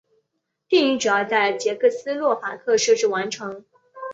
[0.67, 3.63] 电影主要在捷克斯洛伐克摄制完成。